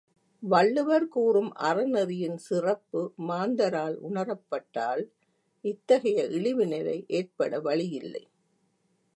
[0.43, 5.03] வள்ளுவர் கூறும் அறநெறியின் சிறப்பு மாந்தரால் உணரப்பட்டால்
[5.63, 8.23] இத்தகைய இழிநிலை ஏற்பட வழியில்லை.